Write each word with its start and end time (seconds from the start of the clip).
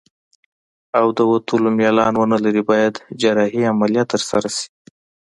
او 0.99 1.05
د 1.17 1.19
وتلو 1.31 1.69
میلان 1.79 2.13
ونلري 2.17 2.63
باید 2.69 2.93
جراحي 3.21 3.63
عملیه 3.73 4.03
ترسره 4.11 4.49
شي. 4.55 4.67